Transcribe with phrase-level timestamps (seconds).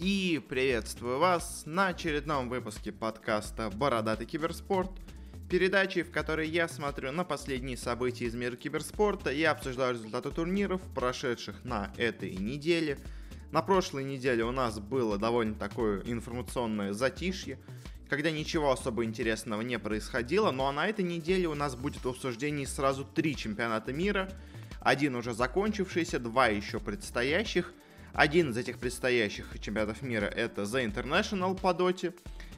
[0.00, 4.92] И приветствую вас на очередном выпуске подкаста «Бородатый киберспорт»,
[5.50, 9.32] передачи, в которой я смотрю на последние события из мира киберспорта.
[9.32, 13.00] И обсуждаю результаты турниров, прошедших на этой неделе.
[13.50, 17.58] На прошлой неделе у нас было довольно такое информационное затишье,
[18.08, 22.08] когда ничего особо интересного не происходило, ну а на этой неделе у нас будет в
[22.08, 24.30] обсуждении сразу три чемпионата мира,
[24.80, 27.72] один уже закончившийся, два еще предстоящих–
[28.18, 32.12] один из этих предстоящих чемпионатов мира это The International по доте.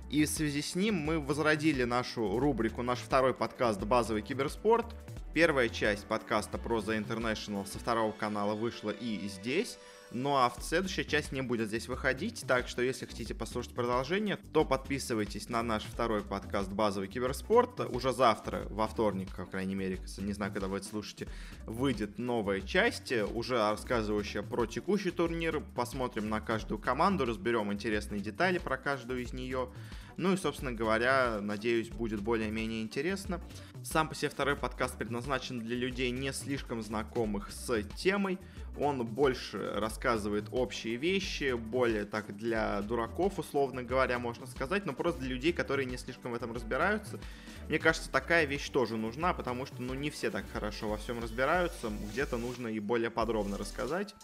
[0.09, 4.87] И в связи с ним мы возродили нашу рубрику, наш второй подкаст «Базовый киберспорт».
[5.35, 9.79] Первая часть подкаста про The International со второго канала вышла и здесь.
[10.13, 14.39] Ну а в следующая часть не будет здесь выходить, так что если хотите послушать продолжение,
[14.53, 17.79] то подписывайтесь на наш второй подкаст «Базовый киберспорт».
[17.79, 21.29] Уже завтра, во вторник, по крайней мере, не знаю, когда вы это слушаете,
[21.65, 25.61] выйдет новая часть, уже рассказывающая про текущий турнир.
[25.77, 29.69] Посмотрим на каждую команду, разберем интересные детали про каждую из нее.
[30.17, 33.41] Ну и, собственно говоря, надеюсь, будет более-менее интересно.
[33.85, 38.39] Сам по себе второй подкаст предназначен для людей не слишком знакомых с темой.
[38.79, 45.21] Он больше рассказывает общие вещи, более так для дураков, условно говоря, можно сказать, но просто
[45.21, 47.19] для людей, которые не слишком в этом разбираются.
[47.69, 51.21] Мне кажется, такая вещь тоже нужна, потому что, ну, не все так хорошо во всем
[51.21, 54.15] разбираются, где-то нужно и более подробно рассказать.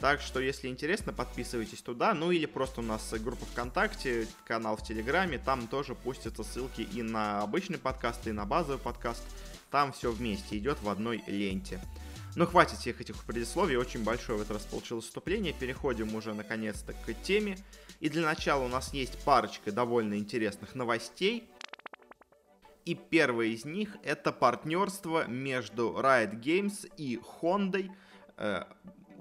[0.00, 2.12] Так что, если интересно, подписывайтесь туда.
[2.12, 5.38] Ну или просто у нас группа ВКонтакте, канал в Телеграме.
[5.38, 9.22] Там тоже пустятся ссылки и на обычный подкаст, и на базовый подкаст.
[9.70, 11.80] Там все вместе идет в одной ленте.
[12.36, 15.52] Ну, хватит всех этих предисловий, очень большое в этот раз получилось вступление.
[15.52, 17.56] Переходим уже наконец-то к теме.
[18.00, 21.48] И для начала у нас есть парочка довольно интересных новостей.
[22.84, 27.88] И первая из них это партнерство между Riot Games и Honda.
[28.36, 28.64] Э,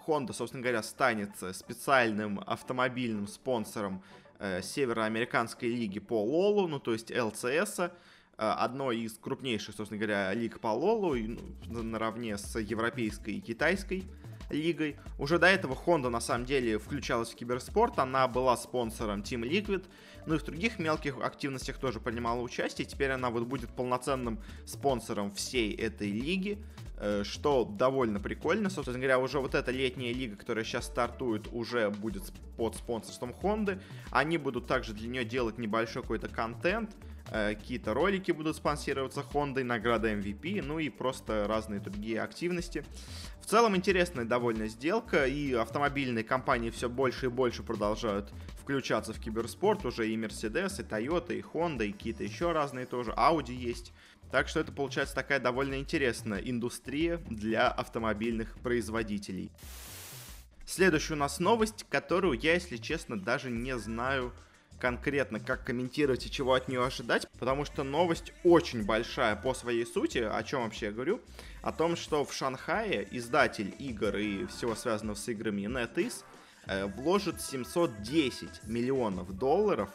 [0.07, 4.03] Honda, собственно говоря, станет специальным автомобильным спонсором
[4.39, 7.91] э, североамериканской лиги по Лолу, ну то есть ЛЦС.
[8.37, 14.03] Э, одной из крупнейших, собственно говоря, лиг по Лолу, ну, наравне с европейской и китайской
[14.49, 14.97] лигой.
[15.19, 19.85] Уже до этого Honda на самом деле включалась в киберспорт, она была спонсором Team Liquid,
[20.25, 22.87] ну и в других мелких активностях тоже принимала участие.
[22.87, 26.57] Теперь она вот будет полноценным спонсором всей этой лиги,
[26.97, 28.71] э, что довольно прикольно.
[28.71, 33.79] Собственно говоря, уже вот эта летняя лига, которая сейчас стартует, уже будет под спонсорством Honda.
[34.09, 36.95] Они будут также для нее делать небольшой какой-то контент,
[37.33, 42.85] какие-то ролики будут спонсироваться Honda, награда MVP, ну и просто разные другие активности.
[43.41, 49.19] В целом интересная довольно сделка, и автомобильные компании все больше и больше продолжают включаться в
[49.19, 53.91] киберспорт, уже и Mercedes, и Toyota, и Honda, и какие-то еще разные тоже, Audi есть.
[54.31, 59.51] Так что это получается такая довольно интересная индустрия для автомобильных производителей.
[60.65, 64.33] Следующая у нас новость, которую я, если честно, даже не знаю,
[64.79, 69.85] конкретно, как комментировать и чего от нее ожидать, потому что новость очень большая по своей
[69.85, 71.21] сути, о чем вообще я говорю,
[71.61, 76.23] о том, что в Шанхае издатель игр и всего связанного с играми NetEase
[76.67, 79.89] э, вложит 710 миллионов долларов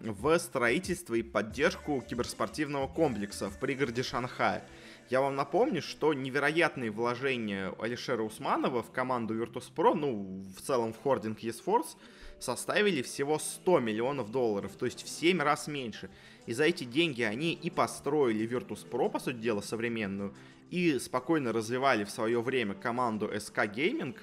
[0.00, 4.64] в строительство и поддержку киберспортивного комплекса в пригороде Шанхая.
[5.10, 11.02] Я вам напомню, что невероятные вложения Алишера Усманова в команду Virtus.pro, ну, в целом в
[11.02, 11.96] хординг eSforce,
[12.42, 16.10] составили всего 100 миллионов долларов, то есть в 7 раз меньше.
[16.46, 20.34] И за эти деньги они и построили Virtus.pro, по сути дела, современную,
[20.70, 24.16] и спокойно развивали в свое время команду SK Gaming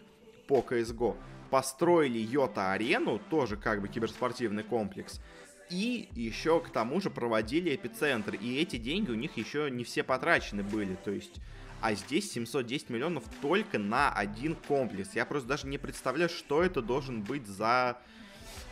[0.48, 1.16] по CSGO,
[1.50, 5.22] построили Йота Арену, тоже как бы киберспортивный комплекс,
[5.70, 8.36] и еще к тому же проводили эпицентр.
[8.36, 10.96] И эти деньги у них еще не все потрачены были.
[10.96, 11.40] То есть
[11.82, 15.12] а здесь 710 миллионов только на один комплекс.
[15.14, 17.98] Я просто даже не представляю, что это должен быть за...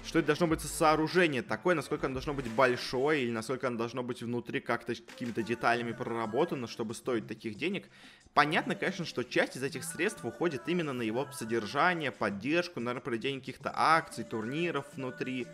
[0.05, 3.77] Что это должно быть за сооружение такое, насколько оно должно быть большое, или насколько оно
[3.77, 7.89] должно быть внутри как-то какими-то деталями проработано, чтобы стоить таких денег.
[8.33, 13.41] Понятно, конечно, что часть из этих средств уходит именно на его содержание, поддержку, наверное, проведение
[13.41, 15.45] каких-то акций, турниров внутри.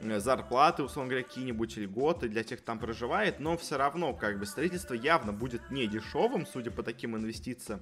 [0.00, 4.46] Зарплаты, условно говоря, какие-нибудь льготы для тех, кто там проживает, но все равно, как бы,
[4.46, 7.80] строительство явно будет не дешевым, судя по таким инвестициям.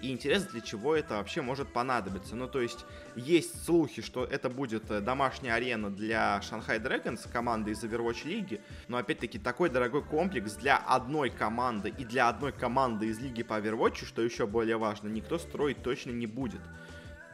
[0.00, 2.34] И интересно, для чего это вообще может понадобиться.
[2.34, 2.86] Ну, то есть,
[3.16, 8.60] есть слухи, что это будет э, домашняя арена для Shanghai Dragons, команды из Overwatch лиги,
[8.88, 13.60] но, опять-таки, такой дорогой комплекс для одной команды и для одной команды из лиги по
[13.60, 16.60] Overwatch, что еще более важно, никто строить точно не будет.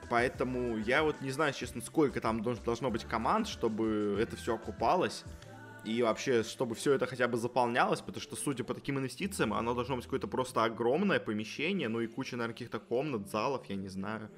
[0.08, 5.24] Поэтому я вот не знаю, честно, сколько там должно быть команд, чтобы это все окупалось.
[5.84, 9.72] И вообще, чтобы все это хотя бы заполнялось, потому что, судя по таким инвестициям, оно
[9.72, 13.88] должно быть какое-то просто огромное помещение, ну и куча, наверное, каких-то комнат, залов, я не
[13.88, 14.28] знаю.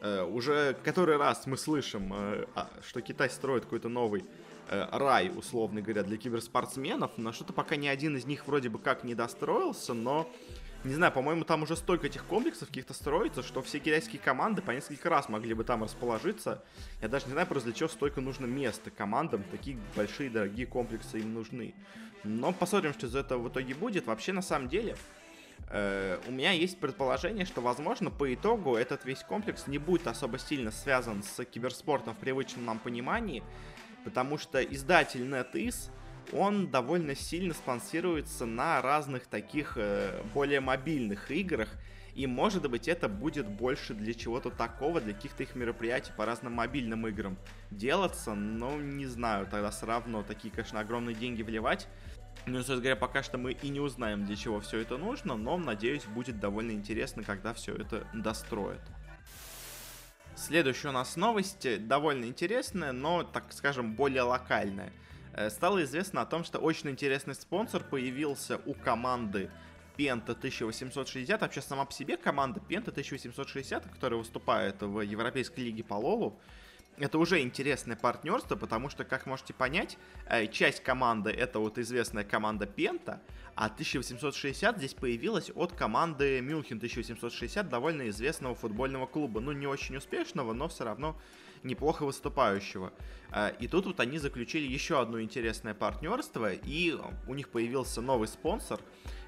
[0.00, 4.24] Э, уже который раз мы слышим, э, а, что Китай строит какой-то новый
[4.68, 8.78] э, рай, условно говоря, для киберспортсменов, но что-то пока ни один из них вроде бы
[8.78, 10.30] как не достроился, но
[10.84, 14.70] не знаю, по-моему, там уже столько этих комплексов каких-то строится, что все китайские команды по
[14.70, 16.62] несколько раз могли бы там расположиться.
[17.02, 21.18] Я даже не знаю просто для чего столько нужно места командам, такие большие дорогие комплексы
[21.18, 21.74] им нужны.
[22.22, 24.06] Но посмотрим, что из этого в итоге будет.
[24.06, 24.96] Вообще, на самом деле,
[25.68, 30.38] э, у меня есть предположение, что, возможно, по итогу этот весь комплекс не будет особо
[30.38, 33.42] сильно связан с киберспортом в привычном нам понимании,
[34.04, 35.90] потому что издатель NetEase
[36.32, 41.68] он довольно сильно спонсируется на разных таких э, более мобильных играх,
[42.14, 46.54] и может быть это будет больше для чего-то такого, для каких-то их мероприятий по разным
[46.54, 47.38] мобильным играм
[47.70, 51.86] делаться, но не знаю, тогда все равно такие, конечно, огромные деньги вливать.
[52.46, 55.56] Ну, собственно говоря, пока что мы и не узнаем, для чего все это нужно, но,
[55.58, 58.80] надеюсь, будет довольно интересно, когда все это достроят.
[60.34, 65.07] Следующая у нас новость довольно интересная, но, так скажем, более локальная– Э,
[65.50, 69.50] стало известно о том, что очень интересный спонсор появился у команды
[69.96, 71.40] Penta 1860.
[71.40, 76.38] Вообще сама по себе команда Penta 1860, которая выступает в Европейской лиге по Лолу,
[77.00, 82.24] это уже интересное партнерство, потому что, как можете понять, э, часть команды это вот известная
[82.24, 83.20] команда Пента,
[83.54, 89.40] а 1860 здесь появилась от команды Мюнхен 1860, довольно известного футбольного клуба.
[89.40, 91.16] Ну, не очень успешного, но все равно
[91.62, 92.92] неплохо выступающего.
[93.30, 96.96] А, и тут вот они заключили еще одно интересное партнерство, и
[97.26, 98.80] у них появился новый спонсор.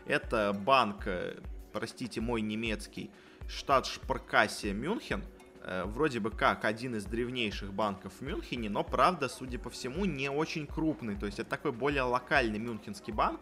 [0.06, 1.38] Это банк, э,
[1.73, 3.11] простите мой немецкий,
[3.49, 5.23] штат Шпаркасия Мюнхен.
[5.62, 10.05] Э, вроде бы как один из древнейших банков в Мюнхене, но правда, судя по всему,
[10.06, 11.17] не очень крупный.
[11.17, 13.41] То есть это такой более локальный мюнхенский банк.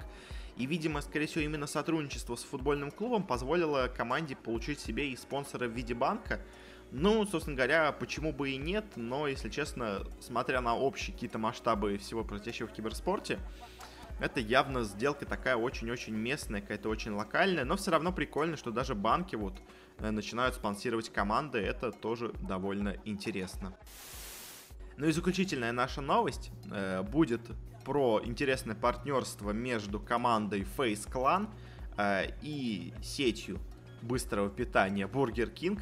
[0.56, 5.68] И, видимо, скорее всего, именно сотрудничество с футбольным клубом позволило команде получить себе и спонсора
[5.68, 6.40] в виде банка.
[6.90, 11.98] Ну, собственно говоря, почему бы и нет, но, если честно, смотря на общие какие-то масштабы
[11.98, 13.38] всего происходящего в киберспорте,
[14.20, 18.94] это явно сделка такая очень-очень местная, какая-то очень локальная, но все равно прикольно, что даже
[18.94, 19.54] банки вот
[19.98, 23.74] э, начинают спонсировать команды, это тоже довольно интересно.
[24.96, 27.42] Ну и заключительная наша новость э, будет
[27.84, 31.48] про интересное партнерство между командой Face Clan
[31.96, 33.60] э, и сетью
[34.02, 35.80] быстрого питания Burger King,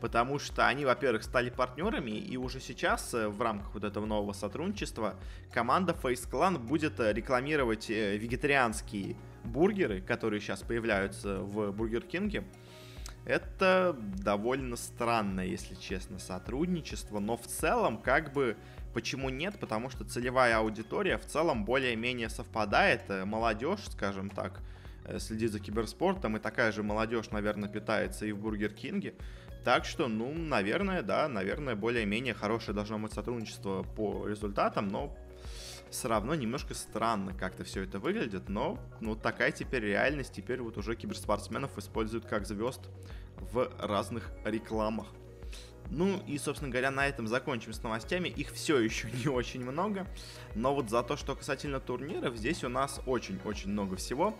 [0.00, 4.32] потому что они, во-первых, стали партнерами, и уже сейчас э, в рамках вот этого нового
[4.32, 5.14] сотрудничества
[5.52, 12.44] команда Face Clan будет э, рекламировать э, вегетарианские бургеры, которые сейчас появляются в Burger King.
[13.24, 18.58] Это довольно странное, если честно, сотрудничество, но в целом, как бы,
[18.92, 19.58] почему нет?
[19.58, 24.60] Потому что целевая аудитория в целом более-менее совпадает, молодежь, скажем так,
[25.18, 29.14] следит за киберспортом, и такая же молодежь, наверное, питается и в Бургер Кинге.
[29.64, 35.16] Так что, ну, наверное, да, наверное, более-менее хорошее должно быть сотрудничество по результатам, но
[35.90, 40.76] все равно немножко странно как-то все это выглядит, но ну такая теперь реальность, теперь вот
[40.76, 42.80] уже киберспортсменов используют как звезд
[43.52, 45.06] в разных рекламах.
[45.90, 48.28] Ну и, собственно говоря, на этом закончим с новостями.
[48.28, 50.06] Их все еще не очень много.
[50.54, 54.36] Но вот за то, что касательно турниров, здесь у нас очень-очень много всего.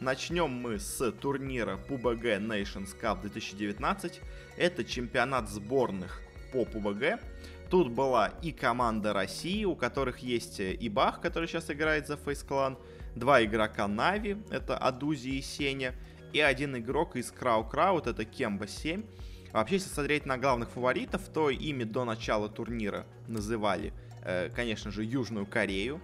[0.00, 4.22] Начнем мы с турнира PUBG Nations Cup 2019.
[4.56, 6.22] Это чемпионат сборных
[6.54, 7.20] по PUBG.
[7.68, 12.48] Тут была и команда России, у которых есть и Бах, который сейчас играет за Face
[12.48, 12.78] Clan,
[13.14, 15.94] два игрока Нави, это Адузи и Сеня,
[16.32, 19.04] и один игрок из Крау Краут, это Кемба 7.
[19.52, 23.92] Вообще, если смотреть на главных фаворитов, то ими до начала турнира называли,
[24.24, 26.00] э, конечно же, Южную Корею,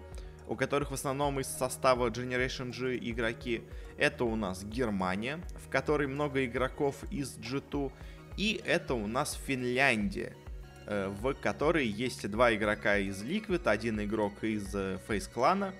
[0.48, 3.62] у которых в основном из состава Generation G игроки.
[3.98, 7.92] Это у нас Германия, в которой много игроков из G2.
[8.36, 10.34] И это у нас Финляндия,
[10.86, 15.72] э, в которой есть два игрока из Liquid, один игрок из э, Face Clan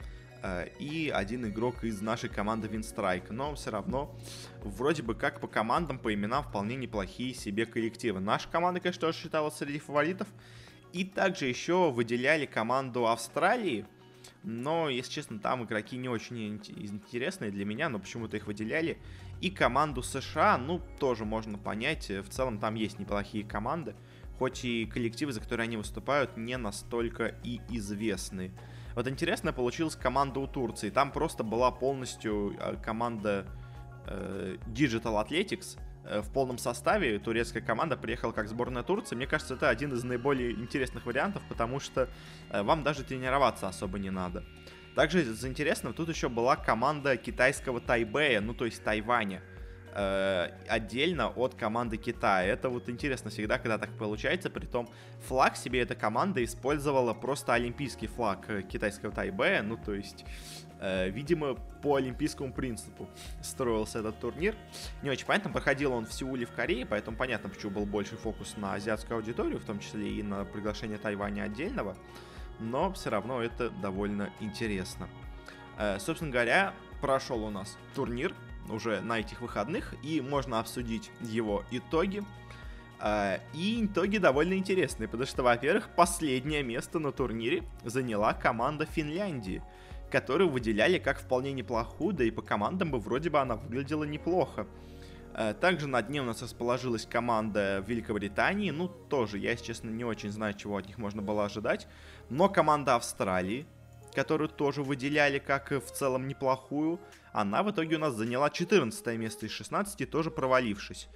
[0.42, 3.30] э, и один игрок из нашей команды Winstrike.
[3.30, 4.14] Но все равно,
[4.62, 8.20] вроде бы как по командам, по именам вполне неплохие себе коллективы.
[8.20, 10.28] Наша команда, конечно, тоже считалась среди фаворитов.
[10.92, 13.84] И также еще выделяли команду Австралии,
[14.46, 18.96] но, если честно, там игроки не очень интересные для меня, но почему-то их выделяли.
[19.40, 23.96] И команду США, ну, тоже можно понять, в целом там есть неплохие команды,
[24.38, 28.52] хоть и коллективы, за которые они выступают, не настолько и известны.
[28.94, 33.46] Вот интересно получилась команда у Турции, там просто была полностью э, команда
[34.06, 35.85] э, Digital Athletics, Э,
[36.22, 39.16] в полном составе турецкая команда приехала как сборная Турции.
[39.16, 42.08] Мне кажется, это один из наиболее интересных вариантов, потому что
[42.50, 44.44] э, вам даже тренироваться особо не надо.
[44.94, 49.42] Также из интересного тут еще была команда китайского Тайбэя, ну то есть Тайваня.
[49.96, 52.46] э, отдельно от команды Китая.
[52.46, 54.50] Это вот интересно всегда, когда так получается.
[54.50, 54.88] Притом
[55.26, 59.62] флаг себе эта команда использовала просто олимпийский флаг э, китайского Тайбэя.
[59.62, 63.08] Ну, то есть, э, видимо, по олимпийскому принципу
[63.42, 64.54] строился этот турнир.
[65.02, 68.56] Не очень понятно, проходил он в Сеуле, в Корее, поэтому понятно, почему был больше фокус
[68.56, 71.96] на азиатскую аудиторию, в том числе и на приглашение Тайваня отдельного.
[72.58, 75.08] Но все равно это довольно интересно.
[75.78, 78.34] Э, собственно говоря, прошел у нас турнир
[78.68, 82.24] уже на этих выходных, и можно обсудить его итоги.
[83.00, 89.62] Э, и итоги довольно интересные, потому что, во-первых, последнее место на турнире заняла команда Финляндии,
[90.10, 94.66] которую выделяли как вполне неплохую, да и по командам бы вроде бы она выглядела неплохо.
[95.34, 98.70] Э, также на дне у нас расположилась команда Великобритании.
[98.70, 101.86] Ну, тоже, я, если честно, не очень знаю, чего от них можно было ожидать.
[102.30, 103.66] Но команда Австралии,
[104.14, 106.98] которую тоже выделяли как в целом неплохую,
[107.32, 111.08] она в итоге у нас заняла 14 место из 16, тоже провалившись.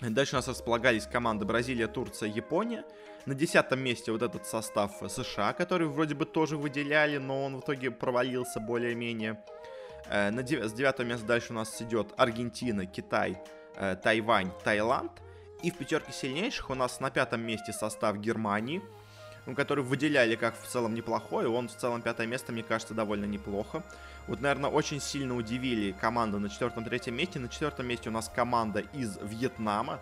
[0.00, 2.84] Дальше у нас располагались команды Бразилия, Турция, Япония.
[3.26, 7.60] На десятом месте вот этот состав США, который вроде бы тоже выделяли, но он в
[7.60, 9.42] итоге провалился более-менее.
[10.08, 10.64] Э, на дев...
[10.64, 13.38] С девятого места дальше у нас идет Аргентина, Китай,
[13.74, 15.12] э, Тайвань, Таиланд.
[15.62, 18.80] И в пятерке сильнейших у нас на пятом месте состав Германии–
[19.46, 23.24] ну, который выделяли как в целом неплохой, он в целом пятое место, мне кажется, довольно
[23.24, 23.82] неплохо.
[24.26, 27.38] Вот, наверное, очень сильно удивили команду на четвертом-третьем месте.
[27.38, 30.00] На четвертом месте у нас команда из Вьетнама,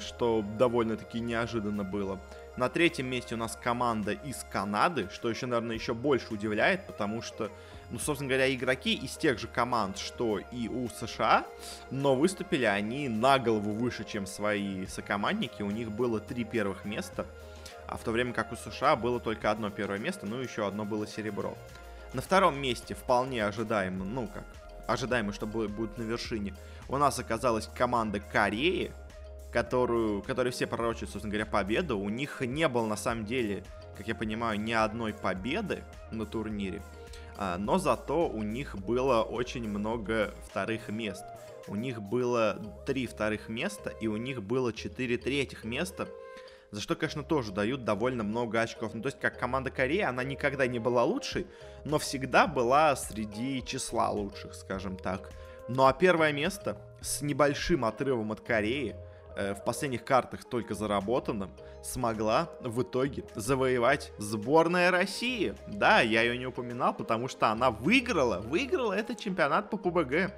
[0.00, 2.20] что довольно-таки неожиданно было.
[2.56, 7.22] На третьем месте у нас команда из Канады, что еще, наверное, еще больше удивляет, потому
[7.22, 7.50] что,
[7.90, 11.46] ну, собственно говоря, игроки из тех же команд, что и у США,
[11.90, 15.62] но выступили они на голову выше, чем свои сокомандники.
[15.62, 17.26] У них было три первых места–
[17.88, 20.66] а в то время как у США было только одно первое место, ну и еще
[20.66, 21.56] одно было серебро.
[22.12, 24.44] На втором месте вполне ожидаемо, ну как,
[24.86, 26.54] ожидаемо, что будет на вершине,
[26.88, 28.92] у нас оказалась команда Кореи,
[29.52, 31.98] которую, которой все пророчат, собственно говоря, победу.
[31.98, 33.64] У них не было, на самом деле,
[33.96, 36.82] как я понимаю, ни одной победы на турнире,
[37.36, 41.24] а, но зато у них было очень много вторых мест.
[41.66, 46.08] У них было три вторых места, и у них было четыре третьих места–
[46.70, 48.92] за что, конечно, тоже дают довольно много очков.
[48.92, 51.46] Ну, то есть, как команда Кореи, она никогда не была лучшей,
[51.84, 55.30] но всегда была среди числа лучших, скажем так.
[55.68, 58.96] Ну а первое место с небольшим отрывом от Кореи,
[59.38, 61.50] э, в последних картах только заработанным,
[61.82, 65.54] смогла в итоге завоевать сборная России.
[65.66, 70.32] Да, я ее не упоминал, потому что она выиграла, выиграла этот чемпионат по ПБГ.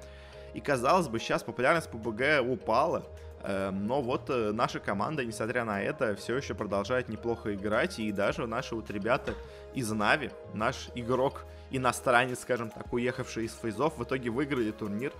[0.53, 3.03] И казалось бы, сейчас популярность ПБГ упала.
[3.43, 7.99] Эм, но вот э, наша команда, несмотря на это, все еще продолжает неплохо играть.
[7.99, 9.33] И даже наши вот ребята
[9.73, 15.11] из Нави, наш игрок иностранец, скажем так, уехавший из фейзов, в итоге выиграли турнир.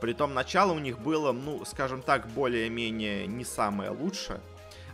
[0.00, 4.40] Притом начало у них было, ну, скажем так, более-менее не самое лучшее.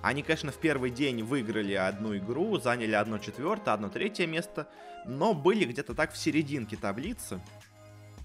[0.00, 4.68] Они, конечно, в первый день выиграли одну игру, заняли одно четвертое, одно третье место,
[5.06, 7.40] но были где-то так в серединке таблицы.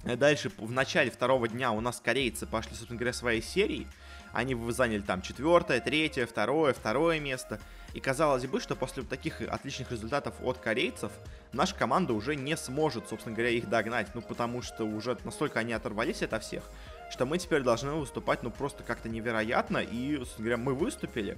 [0.04, 3.88] Дальше, в начале второго дня у нас корейцы пошли, собственно говоря, своей серии–
[4.34, 7.60] они заняли там четвертое, третье, второе, второе место.
[7.94, 11.12] И казалось бы, что после таких отличных результатов от корейцев,
[11.52, 14.08] наша команда уже не сможет, собственно говоря, их догнать.
[14.16, 16.64] Ну, потому что уже настолько они оторвались от всех,
[17.12, 19.78] что мы теперь должны выступать, ну, просто как-то невероятно.
[19.78, 21.38] И, собственно говоря, мы выступили.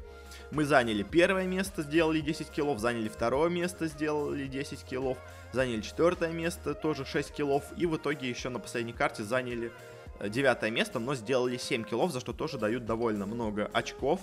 [0.52, 5.18] Мы заняли первое место, сделали 10 киллов, заняли второе место, сделали 10 киллов,
[5.52, 7.66] заняли четвертое место, тоже 6 киллов.
[7.76, 9.74] И в итоге еще на последней карте заняли
[10.20, 14.22] девятое место, но сделали 7 киллов, за что тоже дают довольно много очков.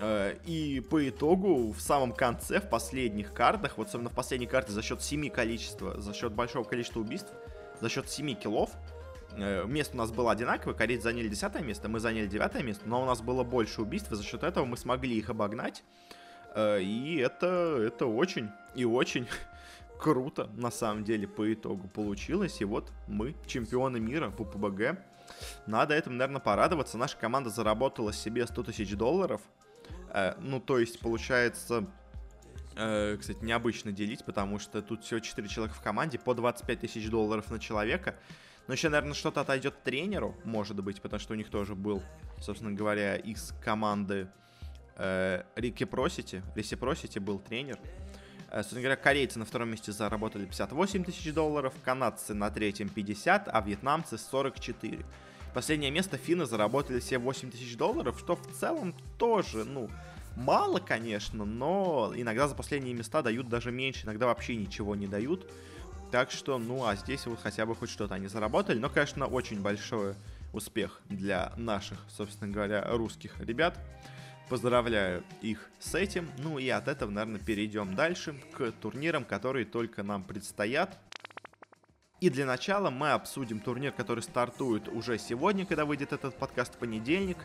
[0.00, 4.72] Э, и по итогу в самом конце, в последних картах, вот особенно в последней карте
[4.72, 7.32] за счет 7 количества, за счет большого количества убийств,
[7.80, 8.70] за счет 7 киллов,
[9.36, 13.02] э, место у нас было одинаковое, корейцы заняли 10 место, мы заняли 9 место, но
[13.02, 15.84] у нас было больше убийств, и за счет этого мы смогли их обогнать.
[16.54, 19.28] Э, и это, это очень и очень
[20.00, 22.60] круто, на самом деле, по итогу получилось.
[22.60, 24.98] И вот мы чемпионы мира по ПБГ.
[25.66, 26.98] Надо этому, наверное, порадоваться.
[26.98, 29.40] Наша команда заработала себе 100 тысяч долларов.
[30.10, 31.86] Э, ну, то есть, получается,
[32.76, 37.08] э, кстати, необычно делить, потому что тут всего 4 человека в команде, по 25 тысяч
[37.08, 38.16] долларов на человека.
[38.68, 42.02] Но еще, наверное, что-то отойдет тренеру, может быть, потому что у них тоже был,
[42.38, 44.28] собственно говоря, из команды
[44.96, 46.42] э, Рики Просити.
[46.54, 47.78] Риси Просити был тренер.
[48.52, 53.48] Э, собственно говоря, корейцы на втором месте заработали 58 тысяч долларов, канадцы на третьем 50,
[53.48, 55.04] а вьетнамцы 44.
[55.54, 59.88] Последнее место финны заработали все 8 тысяч долларов, что в целом тоже, ну,
[60.36, 65.50] мало, конечно, но иногда за последние места дают даже меньше, иногда вообще ничего не дают.
[66.10, 68.78] Так что, ну, а здесь вот хотя бы хоть что-то они заработали.
[68.78, 70.14] Но, конечно, очень большое
[70.52, 73.78] успех для наших, собственно говоря, русских ребят.
[74.52, 76.30] Поздравляю их с этим.
[76.36, 80.98] Ну и от этого, наверное, перейдем дальше к турнирам, которые только нам предстоят.
[82.20, 86.76] И для начала мы обсудим турнир, который стартует уже сегодня, когда выйдет этот подкаст в
[86.76, 87.38] понедельник.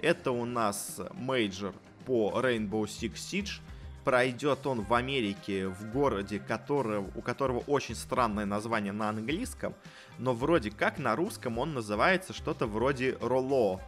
[0.00, 1.74] Это у нас major
[2.06, 3.60] по Rainbow Six Siege.
[4.02, 9.74] Пройдет он в Америке, в городе, которого, у которого очень странное название на английском,
[10.16, 13.82] но вроде как на русском он называется что-то вроде Ролло.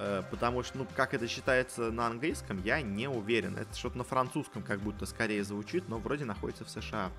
[0.00, 3.56] Э, потому что, ну, как это считается на английском, я не уверен.
[3.56, 7.10] Это что-то на французском как будто скорее звучит, но вроде находится в США.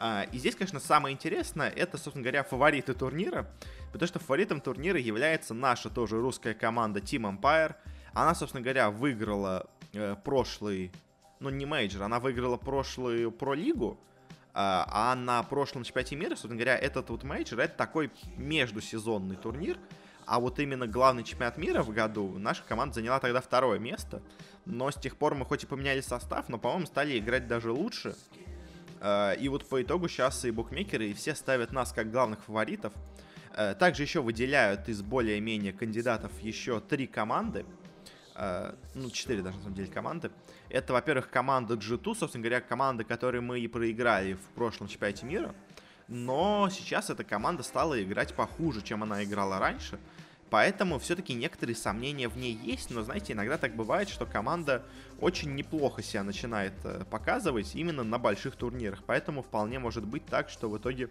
[0.00, 3.50] А, и здесь, конечно, самое интересное, это, собственно говоря, фавориты турнира,
[3.92, 7.74] потому что фаворитом турнира является наша тоже русская команда Team Empire.
[8.14, 10.90] Она, собственно говоря, выиграла э, прошлый,
[11.40, 13.98] ну не major, она выиграла прошлую про-лигу,
[14.54, 19.78] а, а на прошлом чемпионате мира, собственно говоря, этот вот major, это такой междусезонный турнир,
[20.28, 24.22] а вот именно главный чемпионат мира в году наша команда заняла тогда второе место.
[24.66, 28.14] Но с тех пор мы хоть и поменяли состав, но, по-моему, стали играть даже лучше.
[29.00, 32.92] Э, и вот по итогу сейчас и букмекеры, и все ставят нас как главных фаворитов.
[33.56, 37.64] Э, также еще выделяют из более-менее кандидатов еще три команды.
[38.34, 40.30] Э, ну, четыре даже, на самом деле, команды.
[40.68, 45.54] Это, во-первых, команда G2, собственно говоря, команда, которой мы и проиграли в прошлом чемпионате мира.
[46.08, 49.98] Но сейчас эта команда стала играть похуже, чем она играла раньше.
[50.50, 54.82] Поэтому все-таки некоторые сомнения в ней есть, но, знаете, иногда так бывает, что команда
[55.20, 59.02] очень неплохо себя начинает э, показывать именно на больших турнирах.
[59.06, 61.10] Поэтому вполне может быть так, что в итоге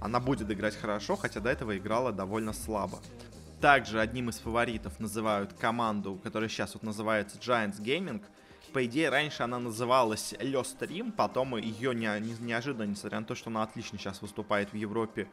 [0.00, 3.00] она будет играть хорошо, хотя до этого играла довольно слабо.
[3.62, 8.22] Также одним из фаворитов называют команду, которая сейчас вот называется Giants Gaming.
[8.74, 13.34] По идее, раньше она называлась Lost Stream, потом ее не, не, неожиданно, несмотря на то,
[13.34, 15.28] что она отлично сейчас выступает в Европе,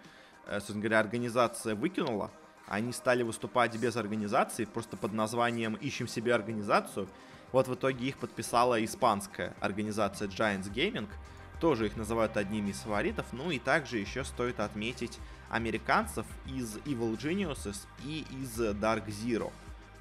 [0.47, 2.31] э, собственно говоря, организация выкинула
[2.67, 7.07] они стали выступать без организации, просто под названием «Ищем себе организацию».
[7.51, 11.07] Вот в итоге их подписала испанская организация Giants Gaming,
[11.59, 17.17] тоже их называют одними из фаворитов, ну и также еще стоит отметить американцев из Evil
[17.17, 19.51] Geniuses и из Dark Zero.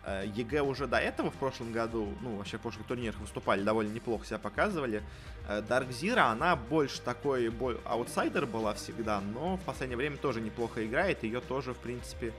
[0.04, 3.92] Э, EG уже до этого в прошлом году, ну, вообще в прошлых турнирах выступали, довольно
[3.92, 5.02] неплохо себя показывали.
[5.48, 7.52] Э, Dark Zero, она больше такой
[7.84, 12.32] аутсайдер была всегда, но в последнее время тоже неплохо играет, ее тоже, в принципе,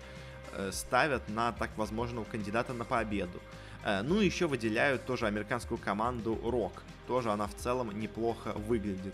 [0.71, 3.39] ставят на так возможного кандидата на победу.
[3.83, 6.83] Э, ну и еще выделяют тоже американскую команду Рок.
[7.07, 9.13] Тоже она в целом неплохо выглядит.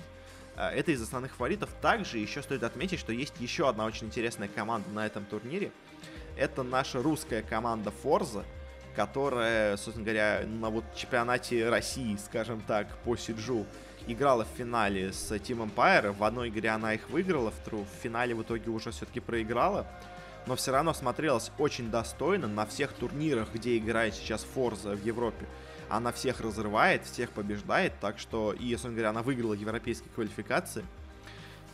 [0.56, 1.69] Э, это из основных фаворитов.
[1.82, 5.71] Также еще стоит отметить, что есть еще одна очень интересная команда на этом турнире.
[6.38, 8.45] Это наша русская команда Forza,
[8.95, 13.65] которая, собственно говоря, на вот чемпионате России, скажем так, по Сиджу,
[14.08, 16.12] играла в финале с Team Empire.
[16.12, 19.86] В одной игре она их выиграла, в, в финале в итоге уже все-таки проиграла
[20.45, 25.45] но все равно смотрелась очень достойно на всех турнирах, где играет сейчас Форза в Европе.
[25.89, 30.86] Она всех разрывает, всех побеждает, так что, и, собственно говоря, она выиграла европейские квалификации.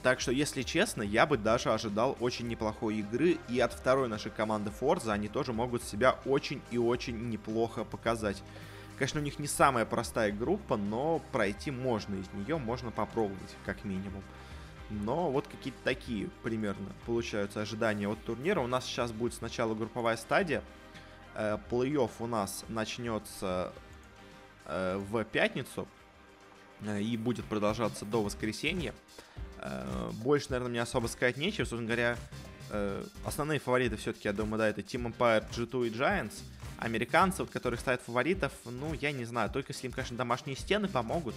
[0.03, 4.31] Так что, если честно, я бы даже ожидал очень неплохой игры, и от второй нашей
[4.31, 8.41] команды Forza они тоже могут себя очень и очень неплохо показать.
[8.97, 13.83] Конечно, у них не самая простая группа, но пройти можно из нее, можно попробовать, как
[13.83, 14.23] минимум.
[14.89, 18.59] Но вот какие-то такие примерно получаются ожидания от турнира.
[18.59, 20.63] У нас сейчас будет сначала групповая стадия.
[21.33, 23.73] Э, плей-офф у нас начнется
[24.65, 25.87] э, в пятницу
[26.81, 28.93] э, и будет продолжаться до воскресенья.
[30.23, 31.65] Больше, наверное, мне особо сказать нечего.
[31.65, 32.17] Собственно говоря,
[33.25, 36.43] основные фавориты все-таки, я думаю, да, это Team Empire, G2 и Giants.
[36.77, 40.87] Американцы, вот, которые ставят фаворитов, ну, я не знаю, только если им, конечно, домашние стены
[40.87, 41.33] помогут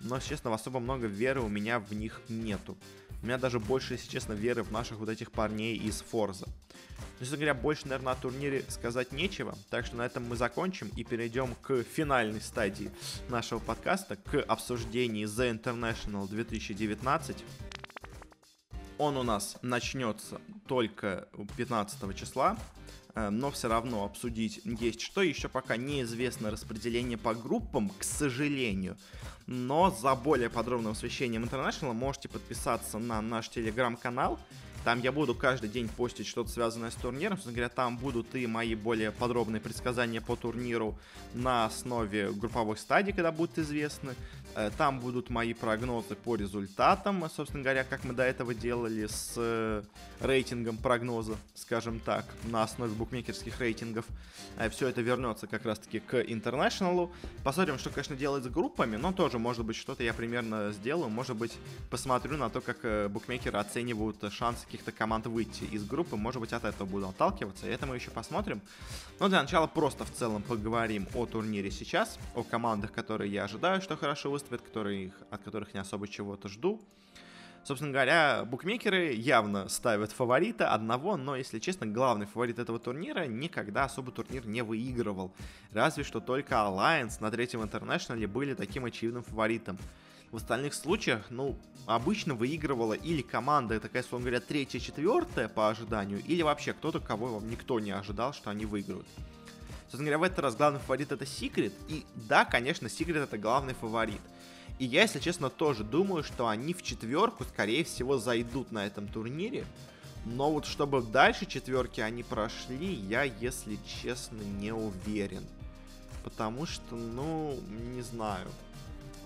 [0.00, 2.76] но, честно, особо много веры у меня в них нету.
[3.22, 6.46] У меня даже больше, если честно, веры в наших вот этих парней из Форза.
[6.46, 10.88] Но, честно говоря, больше, наверное, о турнире сказать нечего, так что на этом мы закончим
[10.96, 12.90] и перейдем к финальной стадии
[13.28, 17.44] нашего подкаста, к обсуждению The International 2019.
[18.98, 22.56] Он у нас начнется только 15 числа,
[23.30, 25.22] но все равно обсудить есть что.
[25.22, 28.96] Еще пока неизвестно распределение по группам, к сожалению.
[29.46, 34.38] Но за более подробным освещением International можете подписаться на наш телеграм-канал.
[34.84, 37.36] Там я буду каждый день постить что-то связанное с турниром.
[37.36, 40.96] Собственно говоря, там будут и мои более подробные предсказания по турниру
[41.34, 44.14] на основе групповых стадий, когда будут известны.
[44.58, 49.34] Э, там будут мои прогнозы по результатам, собственно говоря, как мы до этого делали с
[49.36, 49.82] э,
[50.18, 54.04] рейтингом прогноза, скажем так, на основе букмекерских рейтингов.
[54.56, 57.12] Э, Все это вернется как раз-таки к интернешналу.
[57.44, 61.08] Посмотрим, что, конечно, делать с группами, но тоже, может быть, что-то я примерно сделаю.
[61.08, 61.52] Может быть,
[61.88, 66.16] посмотрю на то, как букмекеры оценивают шансы каких-то команд выйти из группы.
[66.16, 68.60] Может быть, от этого буду отталкиваться, это мы еще посмотрим.
[69.20, 73.80] Но для начала просто в целом поговорим о турнире сейчас, о командах, которые я ожидаю,
[73.80, 76.80] что хорошо выступят, которые, от которых не особо чего-то жду.
[77.64, 83.84] Собственно говоря, букмекеры явно ставят фаворита одного, но, если честно, главный фаворит этого турнира никогда
[83.84, 85.32] особо турнир не выигрывал.
[85.72, 89.76] Разве что только Alliance на третьем интернешнале были таким очевидным фаворитом.
[90.30, 96.22] В остальных случаях, ну, обычно выигрывала или команда, такая, условно говоря, третья, четвертая по ожиданию,
[96.24, 99.06] или вообще кто-то, кого никто не ожидал, что они выиграют.
[99.90, 103.72] Собственно говоря, в этот раз главный фаворит это Секрет, и да, конечно, Секрет это главный
[103.72, 104.20] фаворит.
[104.78, 109.08] И я, если честно, тоже думаю, что они в четверку, скорее всего, зайдут на этом
[109.08, 109.64] турнире.
[110.24, 115.44] Но вот чтобы дальше четверки они прошли, я, если честно, не уверен.
[116.22, 117.58] Потому что, ну,
[117.94, 118.48] не знаю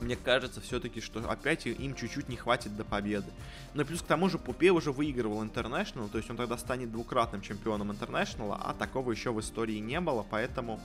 [0.03, 3.31] мне кажется все-таки, что опять им чуть-чуть не хватит до победы.
[3.75, 7.41] Но плюс к тому же Пупе уже выигрывал Интернешнл, то есть он тогда станет двукратным
[7.41, 10.81] чемпионом Интернешнла, а такого еще в истории не было, поэтому,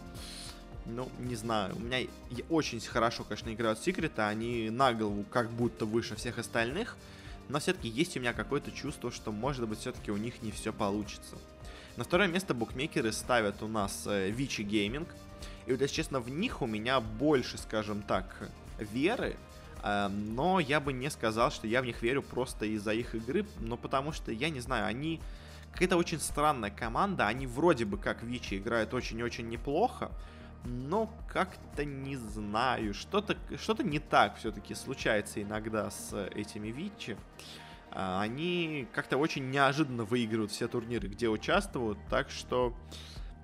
[0.88, 2.08] ну, не знаю, у меня
[2.50, 6.98] очень хорошо, конечно, играют Секреты, они на голову как будто выше всех остальных,
[7.50, 10.74] но все-таки есть у меня какое-то чувство, что, может быть, все-таки у них не все
[10.74, 11.36] получится.
[11.98, 15.08] На второе место букмекеры ставят у нас э, Вичи Гейминг,
[15.66, 19.36] и вот, если честно, в них у меня больше, скажем так, веры,
[19.84, 23.46] эм, но я бы не сказал, что я в них верю просто из-за их игры,
[23.60, 25.20] но потому что, я не знаю, они
[25.74, 30.12] какая-то очень странная команда, они вроде бы как Вичи играют очень-очень неплохо,
[30.68, 37.18] но как-то не знаю, что-то что не так все-таки случается иногда с этими Вичи.
[37.92, 42.76] Э, они как-то очень неожиданно выигрывают все турниры, где участвуют, так что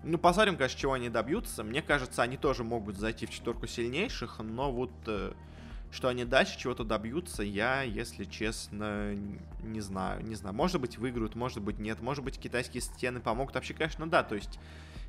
[0.03, 1.63] ну, посмотрим, конечно, чего они добьются.
[1.63, 5.33] Мне кажется, они тоже могут зайти в четверку сильнейших, но вот э,
[5.91, 9.15] что они дальше чего-то добьются, я, если честно,
[9.61, 10.25] не знаю.
[10.25, 12.01] Не знаю, может быть, выиграют, может быть, нет.
[12.01, 13.55] Может быть, китайские стены помогут.
[13.55, 14.59] Вообще, конечно, да, то есть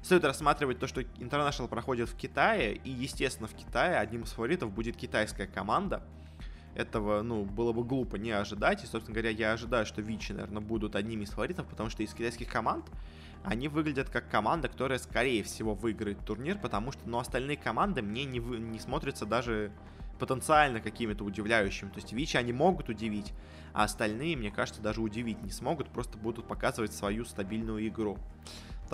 [0.05, 4.71] стоит рассматривать то, что International проходит в Китае, и, естественно, в Китае одним из фаворитов
[4.71, 6.03] будет китайская команда.
[6.75, 8.85] Этого, ну, было бы глупо не ожидать.
[8.85, 12.13] И, собственно говоря, я ожидаю, что Вичи, наверное, будут одними из фаворитов, потому что из
[12.13, 12.85] китайских команд
[13.45, 18.25] они выглядят как команда, которая, скорее всего, выиграет турнир, потому что, ну, остальные команды мне
[18.25, 19.71] не, не смотрятся даже
[20.19, 21.89] потенциально какими-то удивляющими.
[21.89, 23.33] То есть Вичи они могут удивить,
[23.73, 28.19] а остальные, мне кажется, даже удивить не смогут, просто будут показывать свою стабильную игру.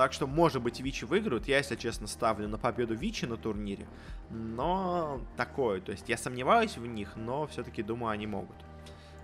[0.00, 1.46] Так что, может быть, Вичи выиграют.
[1.46, 3.86] Я, если честно, ставлю на победу Вичи на турнире.
[4.30, 5.82] Но такое.
[5.82, 8.56] То есть я сомневаюсь в них, но все-таки думаю, они могут.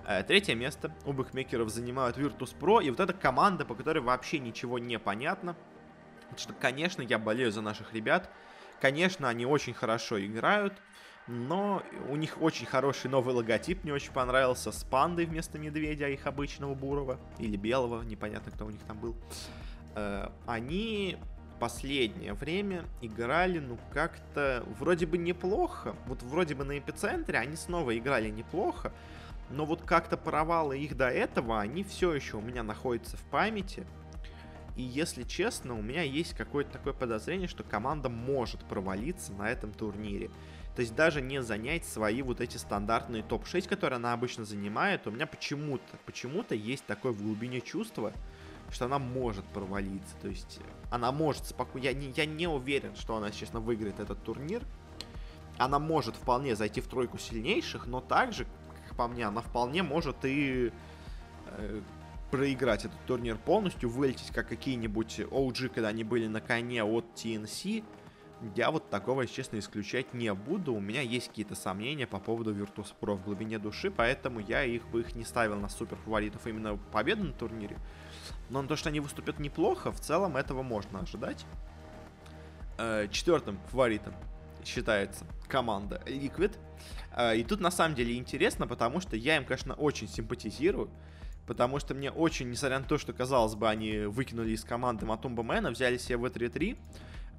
[0.06, 4.78] Э, третье место у букмекеров занимают Virtus.pro, и вот эта команда, по которой вообще ничего
[4.78, 5.56] не понятно.
[6.24, 8.28] Потому что, конечно, я болею за наших ребят.
[8.78, 10.74] Конечно, они очень хорошо играют,
[11.26, 16.26] но у них очень хороший новый логотип, мне очень понравился, с пандой вместо медведя, их
[16.26, 19.16] обычного бурого, или белого, непонятно, кто у них там был.
[19.96, 21.16] Э, они
[21.58, 25.96] последнее время играли, ну, как-то вроде бы неплохо.
[26.06, 28.92] Вот вроде бы на эпицентре они снова играли неплохо,
[29.50, 33.86] но вот как-то провалы их до этого, они все еще у меня находятся в памяти.
[34.76, 39.72] И если честно, у меня есть какое-то такое подозрение, что команда может провалиться на этом
[39.72, 40.28] турнире.
[40.74, 45.10] То есть даже не занять свои вот эти стандартные топ-6, которые она обычно занимает, у
[45.10, 48.12] меня почему-то, почему-то есть такое в глубине чувство,
[48.70, 50.14] что она может провалиться.
[50.20, 51.84] То есть она может спокойно...
[51.84, 54.62] Я не, я не уверен, что она, честно, выиграет этот турнир.
[55.58, 58.46] Она может вполне зайти в тройку сильнейших, но также
[58.96, 60.72] по мне, она вполне может и
[61.46, 61.80] э,
[62.30, 67.84] проиграть этот турнир полностью, вылететь как какие-нибудь OG, когда они были на коне от TNC.
[68.54, 70.74] Я вот такого, если честно, исключать не буду.
[70.74, 75.00] У меня есть какие-то сомнения по поводу Virtus.pro в глубине души, поэтому я их бы
[75.00, 77.78] их не ставил на супер фаворитов именно победы на турнире.
[78.50, 81.44] Но на то, что они выступят неплохо, в целом этого можно ожидать.
[82.78, 84.14] Э, четвертым фаворитом
[84.64, 86.56] считается команда Liquid.
[87.12, 90.90] А, и тут на самом деле интересно, потому что я им, конечно, очень симпатизирую.
[91.46, 95.44] Потому что мне очень, несмотря на то, что, казалось бы, они выкинули из команды Матумба
[95.44, 96.76] Мэна, взяли себе В3-3,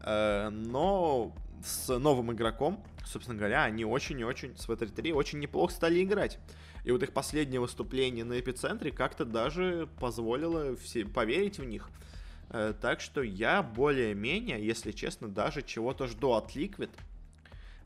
[0.01, 5.73] э, но с новым игроком, собственно говоря, они очень и очень с В3-3 очень неплохо
[5.73, 6.39] стали играть.
[6.87, 11.89] И вот их последнее выступление на эпицентре как-то даже позволило все поверить в них.
[12.49, 16.89] Э, так что я более-менее, если честно, даже чего-то жду от Liquid.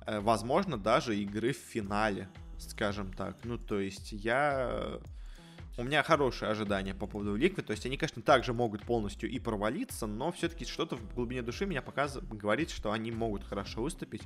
[0.05, 2.29] Э, возможно, даже игры в финале.
[2.59, 3.37] скажем так.
[3.43, 4.99] Ну, то есть я...
[5.79, 7.63] У меня хорошие ожидания по поводу Liquid.
[7.63, 11.65] То есть они, конечно, также могут полностью и провалиться, но все-таки что-то в глубине души
[11.65, 14.21] меня показывает, говорит, что они могут хорошо выступить.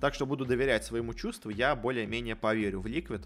[0.00, 1.50] Так что буду доверять своему чувству.
[1.50, 3.24] Я более-менее поверю в Liquid.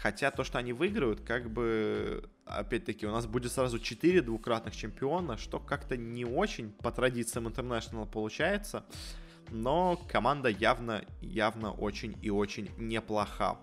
[0.00, 5.36] Хотя то, что они выиграют, как бы, опять-таки, у нас будет сразу 4 двукратных чемпиона,
[5.36, 8.86] что как-то не очень по традициям International получается.
[9.50, 13.58] Но команда явно, явно очень и очень неплоха.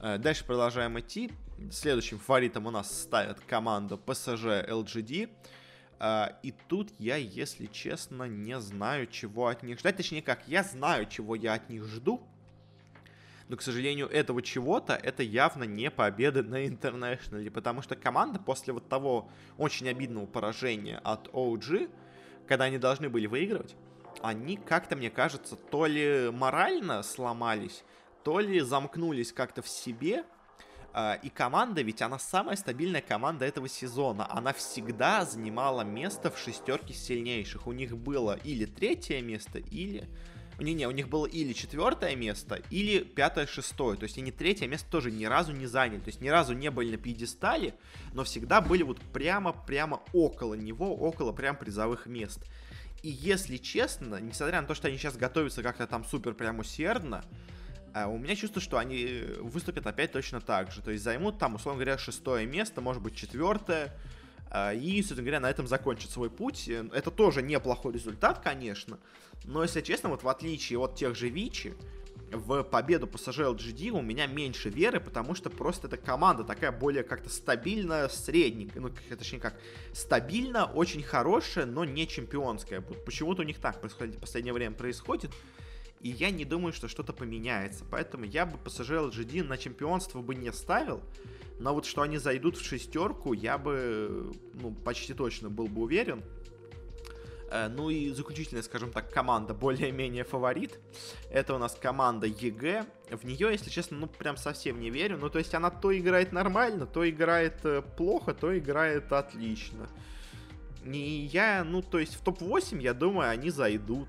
[0.00, 1.30] Э, дальше продолжаем идти.
[1.70, 5.28] Следующим фаворитом у нас ставят команду PSG LGD.
[6.42, 9.96] И тут я, если честно, не знаю, чего от них ждать.
[9.96, 12.26] Точнее как, я знаю, чего я от них жду.
[13.48, 17.50] Но, к сожалению, этого чего-то, это явно не победа на Интернешнале.
[17.50, 21.90] Потому что команда после вот того очень обидного поражения от OG,
[22.46, 23.76] когда они должны были выигрывать,
[24.22, 27.84] они как-то, мне кажется, то ли морально сломались,
[28.22, 30.24] то ли замкнулись как-то в себе.
[30.96, 34.30] А, и команда, ведь она самая стабильная команда этого сезона.
[34.30, 37.66] Она всегда занимала место в шестерке сильнейших.
[37.66, 40.08] У них было или третье место, или...
[40.58, 43.96] Не, не, у них было или четвертое место, или пятое, шестое.
[43.96, 46.00] То есть они третье место тоже ни разу не заняли.
[46.00, 47.74] То есть ни разу не были на пьедестале,
[48.12, 52.40] но всегда были вот прямо-прямо около него, около прям призовых мест.
[53.02, 57.24] И если честно, несмотря на то, что они сейчас готовятся как-то там супер прям усердно,
[57.92, 60.80] э, у меня чувство, что они выступят опять точно так же.
[60.80, 63.92] То есть займут там, условно говоря, шестое место, может быть, четвертое.
[64.54, 66.68] Э, и, собственно говоря, на этом закончат свой путь.
[66.68, 68.98] Это тоже неплохой результат, конечно.
[69.44, 71.74] Но, если честно, вот в отличие от тех же Вичи,
[72.30, 77.02] в победу PSG LGD у меня меньше веры, потому что просто эта команда такая более
[77.02, 79.54] как-то стабильная, средненькая, ну, точнее как,
[79.92, 82.80] стабильно, очень хорошая, но не чемпионская.
[82.80, 85.32] Почему-то у них так происходит, в последнее время происходит,
[86.04, 87.82] и я не думаю, что что-то поменяется.
[87.90, 91.00] Поэтому я бы PSG LGD на чемпионство бы не ставил,
[91.58, 96.22] но вот что они зайдут в шестерку, я бы, ну, почти точно был бы уверен.
[97.50, 100.78] Э, ну и заключительная, скажем так, команда более-менее фаворит.
[101.30, 102.84] Это у нас команда EG.
[103.10, 105.16] В нее, если честно, ну прям совсем не верю.
[105.16, 109.88] Ну то есть она то играет нормально, то играет э, плохо, то играет отлично.
[110.84, 114.08] И я, ну то есть в топ-8, я думаю, они зайдут.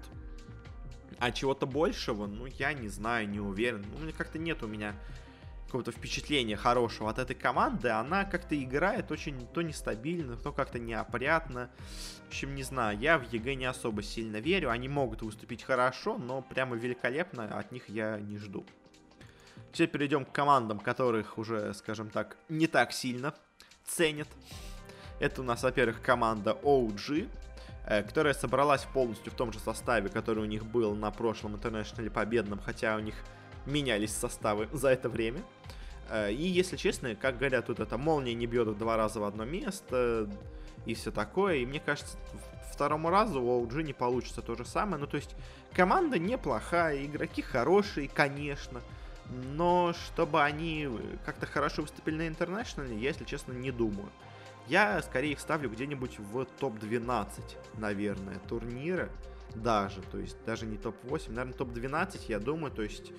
[1.20, 3.86] А чего-то большего, ну я не знаю, не уверен.
[4.00, 4.96] Ну, как-то нет у меня
[5.65, 11.70] какого-то впечатления хорошего от этой команды, она как-то играет очень то нестабильно, то как-то неопрятно.
[12.24, 14.70] В общем, не знаю, я в EG не особо сильно верю.
[14.70, 18.65] Они могут выступить хорошо, но прямо великолепно от них я не жду.
[19.74, 23.34] Теперь перейдем к командам, которых уже, скажем так, не так сильно
[23.86, 24.30] ценят.
[25.20, 27.30] Это у нас, во-первых, команда OG,
[27.86, 32.60] которая собралась полностью в том же составе, который у них был на прошлом интернешнале победном,
[32.60, 33.15] хотя у них
[33.65, 35.41] менялись составы за это время.
[36.10, 39.24] Э, и, если честно, как говорят, тут это молния не бьет в два раза в
[39.24, 40.30] одно место
[40.86, 41.58] и все такое.
[41.58, 42.17] И мне кажется,
[42.71, 44.98] второму разу у OG не получится то же самое.
[44.98, 45.36] Ну, то есть,
[45.74, 48.82] команда неплохая, игроки хорошие, конечно.
[49.54, 50.88] Но чтобы они
[51.26, 54.10] как-то хорошо выступили на интернешнале, я, если честно, не думаю.
[54.67, 57.28] Я скорее их ставлю где-нибудь в топ-12,
[57.78, 59.10] наверное, турнира
[59.54, 60.01] даже.
[60.12, 62.71] То есть даже не топ-8, наверное, топ-12, я думаю.
[62.71, 63.12] То есть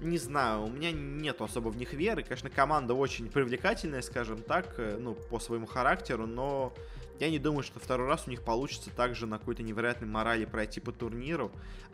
[0.00, 2.22] не знаю, у меня нет особо в них веры.
[2.22, 6.72] Конечно, команда очень привлекательная, скажем так, э, ну, по своему характеру, но
[7.18, 10.80] я не думаю, что второй раз у них получится также на какой-то невероятной морали пройти
[10.80, 11.50] по турниру.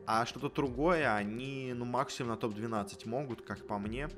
[0.07, 4.11] А что-то другое они, ну, максимум на топ-12 могут, как по мне.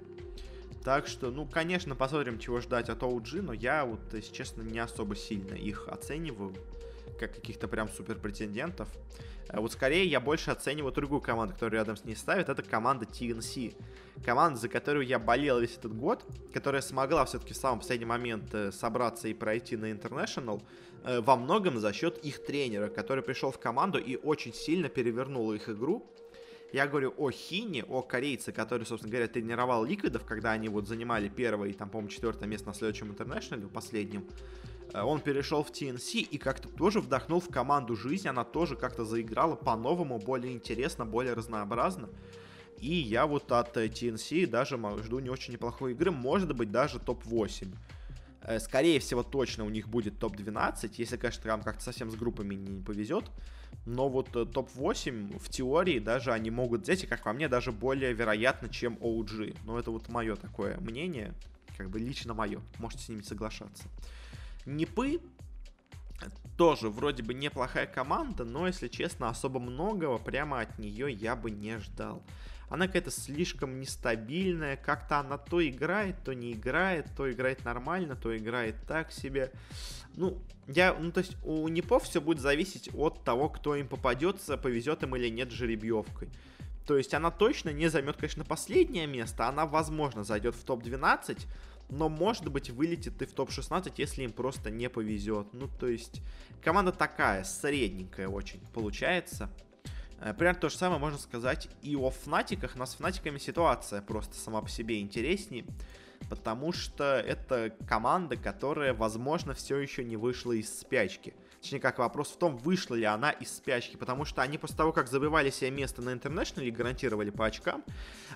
[0.87, 4.79] Так что, ну, конечно, посмотрим, чего ждать от OG, но я, вот, если честно, не
[4.79, 6.55] особо сильно их оцениваю,
[7.19, 8.89] как каких-то прям супер претендентов.
[9.49, 12.49] Э, вот скорее я больше оцениваю другую команду, которая рядом с ней ставит.
[12.49, 13.75] Это команда TNC.
[14.25, 18.55] Команда, за которую я болел весь этот год, которая смогла все-таки в самый последний момент
[18.55, 20.63] э, собраться и пройти на International,
[21.03, 25.53] э, во многом за счет их тренера, который пришел в команду и очень сильно перевернул
[25.53, 26.09] их игру.
[26.73, 31.29] Я говорю о Хине, о корейце, который, собственно говоря, тренировал Ликвидов, когда они вот занимали
[31.29, 34.27] первое и, там, по-моему, четвертое место на следующем интернешнале, последнем.
[34.93, 39.05] Э, он перешел в TNC и как-то тоже вдохнул в команду жизнь, она тоже как-то
[39.05, 42.09] заиграла по-новому, более интересно, более разнообразно.
[42.79, 46.99] И я вот от TNC э, даже жду не очень неплохой игры, может быть даже
[46.99, 47.75] топ-8.
[48.43, 52.55] Э, скорее всего, точно у них будет топ-12, если, конечно, там как-то совсем с группами
[52.55, 53.25] не повезет.
[53.85, 58.13] Но вот топ-8 в теории даже они могут взять, и, как по мне, даже более
[58.13, 59.59] вероятно, чем OG.
[59.65, 61.35] Но это вот мое такое мнение,
[61.77, 62.61] как бы лично мое.
[62.79, 63.85] Можете с ними соглашаться.
[64.65, 65.21] Непы
[66.57, 71.51] тоже вроде бы неплохая команда, но, если честно, особо многого прямо от нее я бы
[71.51, 72.23] не ждал.
[72.69, 78.37] она какая-то слишком нестабильная, как-то она то играет, то не играет, то играет нормально, то
[78.37, 79.53] играет так себе.
[80.17, 84.57] Ну, я, ну, то есть у Непов все будет зависеть от того, кто им попадется,
[84.57, 86.31] повезет им или нет жеребьевкой.
[86.87, 91.47] То есть она точно не займет, конечно, последнее место, она, возможно, зайдет в топ-12,
[91.91, 95.49] но, может быть, вылетит и в топ-16, если им просто не повезет.
[95.53, 96.23] Ну, то есть,
[96.63, 99.51] команда такая, средненькая очень получается.
[100.21, 104.37] Э, примерно то же самое можно сказать и о Фнатиках, но с Фнатиками ситуация просто
[104.37, 105.65] сама по себе интереснее,
[106.29, 111.35] потому что это команда, которая, возможно, все еще не вышла из спячки.
[111.61, 114.93] Точнее, как вопрос в том, вышла ли она из спячки, потому что они после того,
[114.93, 117.83] как забивали себе место на Интернешнл и гарантировали по очкам,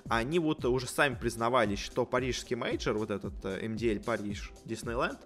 [0.09, 5.19] они вот уже сами признавались, что парижский major, вот этот MDL Париж Диснейленд,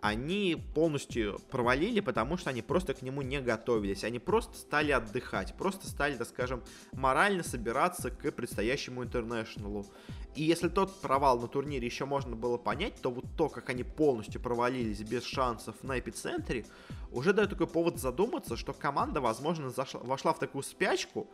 [0.00, 4.04] они полностью провалили, потому что они просто к нему не готовились.
[4.04, 9.86] Они просто стали отдыхать, просто стали, так скажем, морально собираться к предстоящему интернешнлу.
[10.34, 13.84] И если тот провал на турнире еще можно было понять, то вот то, как они
[13.84, 16.66] полностью провалились без шансов на эпицентре,
[17.10, 21.26] уже дает такой повод задуматься, что команда, возможно, зашла, вошла в такую спячку,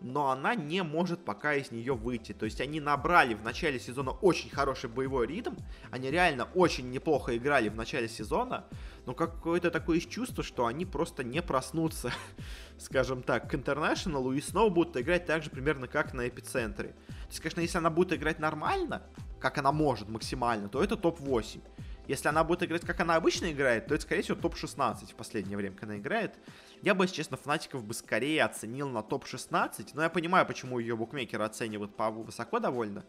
[0.00, 2.32] но она не может пока из нее выйти.
[2.32, 5.54] То есть они набрали в начале сезона очень хороший боевой ритм,
[5.90, 8.64] они реально очень неплохо играли в начале сезона,
[9.06, 12.12] но какое-то такое чувство, что они просто не проснутся,
[12.78, 16.88] скажем так, к интернешнлу и снова будут играть так же примерно как на эпицентре.
[16.88, 19.02] То есть, конечно, если она будет играть нормально,
[19.40, 21.60] как она может максимально, то это топ-8.
[22.06, 25.56] Если она будет играть, как она обычно играет, то это, скорее всего, топ-16 в последнее
[25.56, 26.34] время, когда она играет.
[26.82, 30.96] Я бы, если честно, Фнатиков бы скорее оценил на топ-16, но я понимаю, почему ее
[30.96, 33.04] букмекеры оценивают по высоко довольно.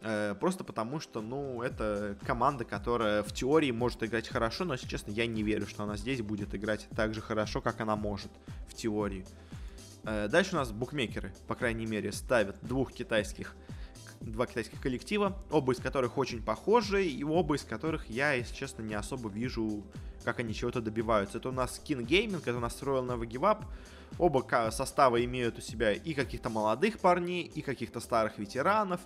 [0.00, 4.88] Э, просто потому, что, ну, это команда, которая в теории может играть хорошо, но, если
[4.88, 8.32] честно, я не верю, что она здесь будет играть так же хорошо, как она может
[8.68, 9.24] в теории.
[10.04, 13.54] Э, дальше у нас букмекеры, по крайней мере, ставят двух китайских
[14.22, 18.82] два китайских коллектива, оба из которых очень похожи, и оба из которых я, если честно,
[18.82, 19.84] не особо вижу,
[20.24, 21.38] как они чего-то добиваются.
[21.38, 23.64] Это у нас Skin Gaming, это у нас Royal Nova Give Up.
[24.18, 29.00] Оба состава имеют у себя и каких-то молодых парней, и каких-то старых ветеранов.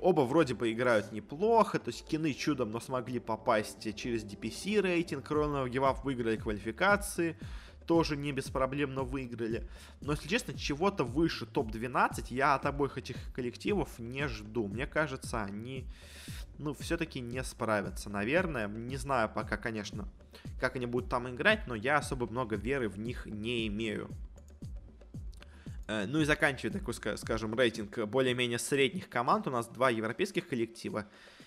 [0.00, 5.30] Оба вроде бы играют неплохо, то есть кины чудом, но смогли попасть через DPC рейтинг.
[5.30, 7.36] Royal Nova Give Up выиграли квалификации
[7.88, 9.66] тоже не беспроблемно выиграли.
[10.02, 14.68] Но, если честно, чего-то выше топ-12 я от обоих этих коллективов не жду.
[14.68, 15.86] Мне кажется, они,
[16.58, 18.68] ну, все-таки не справятся, наверное.
[18.68, 20.06] Не знаю пока, конечно,
[20.60, 24.10] как они будут там играть, но я особо много веры в них не имею.
[25.86, 31.06] Э, ну и заканчивая такой, скажем, рейтинг более-менее средних команд, у нас два европейских коллектива.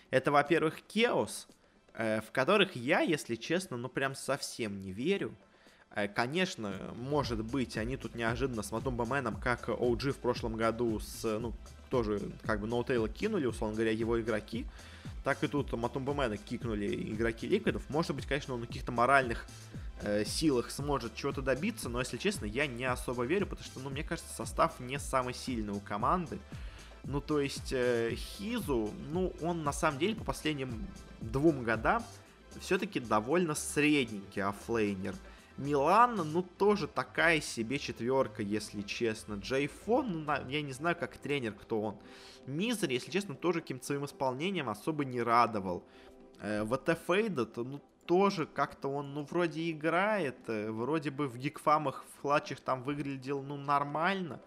[0.09, 1.47] Это, во-первых, Chaos,
[1.93, 5.37] э, в которых я, если честно, ну прям совсем не верю.
[5.95, 10.99] Э, конечно, может быть, они тут неожиданно с Матумба Мэном, как OG в прошлом году
[10.99, 11.53] с, ну,
[11.89, 14.65] тоже как бы Ноутейла кинули, условно говоря, его игроки,
[15.23, 17.83] так и тут Матумба Мэна кикнули игроки Ликвидов.
[17.89, 19.45] Может быть, конечно, он на каких-то моральных
[20.01, 23.89] э, силах сможет чего-то добиться, но, если честно, я не особо верю, потому что, ну,
[23.89, 26.39] мне кажется, состав не самый сильный у команды.
[27.03, 30.87] Ну, то есть, э, Хизу, ну, он на самом деле по последним
[31.19, 32.03] двум годам
[32.59, 35.15] все-таки довольно средненький оффлейнер.
[35.57, 39.35] Милан, ну, тоже такая себе четверка, если честно.
[39.35, 41.97] Джей Фон, ну, я не знаю, как тренер, кто он.
[42.47, 45.83] Мизер, если честно, тоже каким-то своим исполнением особо не радовал.
[46.41, 52.03] Э, ВТ то, ну, тоже как-то он, ну, вроде играет, э, вроде бы в гикфамах,
[52.15, 54.41] в клатчах там выглядел, ну, нормально.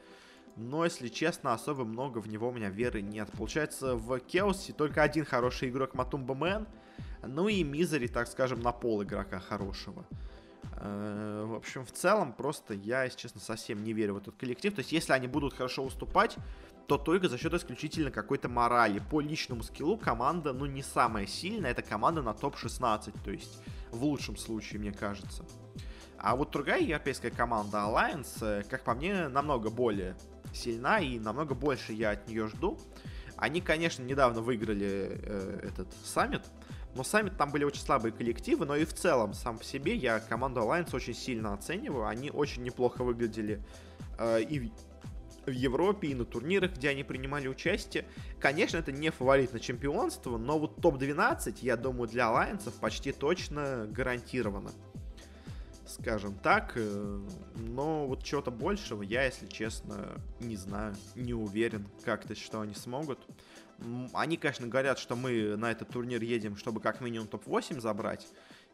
[0.57, 3.31] Но, если честно, особо много в него у меня веры нет.
[3.37, 6.67] Получается, в Кеосе только один хороший игрок Матумба Мэн,
[7.27, 10.05] ну и Мизери, так скажем, на пол игрока хорошего.
[10.77, 14.75] Э, в общем, в целом, просто я, если честно, совсем не верю в этот коллектив.
[14.75, 16.37] То есть, если они будут хорошо выступать,
[16.87, 19.01] то только за счет исключительно какой-то морали.
[19.11, 21.71] По личному скиллу команда, ну, не самая сильная.
[21.71, 23.61] Это команда на топ-16, то есть,
[23.91, 25.45] в лучшем случае, мне кажется.
[26.19, 30.17] А вот другая европейская команда Alliance, э, как по мне, намного более
[30.53, 32.79] сильна и намного больше я от нее жду.
[33.37, 36.43] Они, конечно, недавно выиграли э, этот саммит,
[36.95, 40.21] но сами там были очень слабые коллективы, но и в целом, сам по себе, я
[40.21, 42.07] команду Alliance очень сильно оцениваю.
[42.07, 43.63] Они очень неплохо выглядели
[44.19, 44.73] э, и
[45.47, 48.07] в, Европе, и на турнирах, где они принимали участие.
[48.41, 53.87] Конечно, это не фаворит на чемпионство, но вот топ-12, я думаю, для Alliance почти точно
[53.91, 54.71] гарантировано.
[56.01, 57.21] Скажем так, э,
[57.55, 63.21] но вот чего-то большего я, если честно, не знаю, не уверен как-то, что они смогут.
[64.13, 68.27] Они, конечно, говорят, что мы на этот турнир едем, чтобы как минимум топ-8 забрать.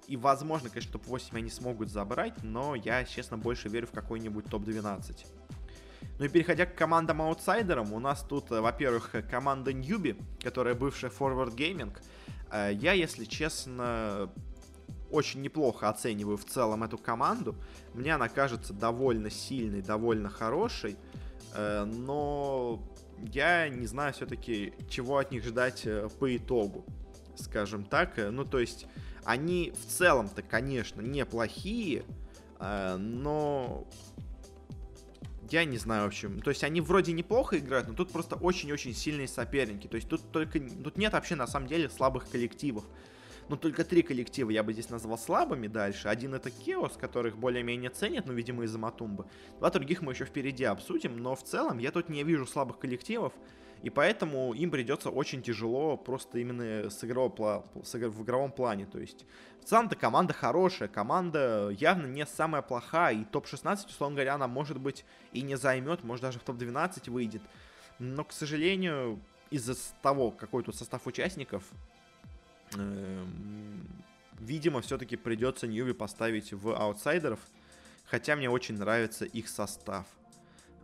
[0.07, 5.27] И, возможно, конечно, топ-8 они смогут забрать, но я, честно, больше верю в какой-нибудь топ-12.
[6.19, 11.55] Ну и переходя к командам-аутсайдерам, у нас тут, э, во-первых, команда Ньюби, которая бывшая Forward
[11.55, 11.95] Gaming.
[12.51, 14.31] Э, я, если честно,
[15.11, 17.57] очень неплохо оцениваю в целом эту команду.
[17.95, 20.97] Мне она кажется довольно сильной, довольно хорошей.
[21.55, 22.83] Э, но
[23.19, 25.87] я не знаю все-таки, чего от них ждать
[26.19, 26.85] по итогу,
[27.37, 28.15] скажем так.
[28.17, 28.87] Ну, то есть,
[29.25, 32.05] они в целом-то, конечно, неплохие,
[32.59, 33.87] но
[35.51, 36.41] я не знаю, в общем.
[36.41, 39.89] То есть они вроде неплохо играют, но тут просто очень-очень сильные соперники.
[39.89, 40.61] То есть тут только...
[40.61, 42.85] Тут нет вообще на самом деле слабых коллективов.
[43.51, 46.07] Ну, только три коллектива я бы здесь назвал слабыми дальше.
[46.07, 49.27] Один это Кеос, которых более-менее ценят, ну, видимо, из-за Матумбы.
[49.59, 53.33] Два других мы еще впереди обсудим, но в целом я тут не вижу слабых коллективов.
[53.83, 58.87] И поэтому им придется очень тяжело просто именно с игрового, с, в игровом плане.
[58.87, 59.27] То есть
[59.61, 63.17] в целом-то команда хорошая, команда явно не самая плохая.
[63.17, 67.43] И топ-16, условно говоря, она может быть и не займет, может даже в топ-12 выйдет.
[67.99, 69.19] Но, к сожалению,
[69.51, 71.65] из-за того, какой тут состав участников,
[74.41, 77.41] видимо, все-таки придется Ньюби поставить в аутсайдеров.
[78.05, 80.05] Хотя мне очень нравится их состав.